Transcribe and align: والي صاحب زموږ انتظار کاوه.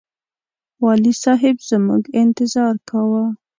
والي 0.83 1.11
صاحب 1.23 1.55
زموږ 1.69 2.03
انتظار 2.21 2.75
کاوه. 2.89 3.25